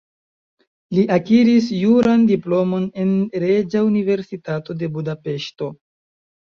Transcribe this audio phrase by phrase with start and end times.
[0.97, 3.15] Li akiris juran diplomon en
[3.47, 5.75] Reĝa Universitato de Budapeŝto.